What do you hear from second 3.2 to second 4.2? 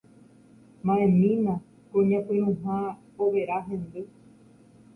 overa hendy.